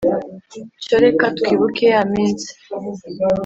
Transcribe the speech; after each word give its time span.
Cyo 0.85 0.97
reka 1.05 1.25
twibuke 1.37 1.85
ya 1.93 2.01
minsi 2.13 2.49